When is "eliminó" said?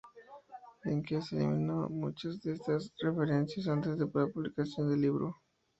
1.31-1.87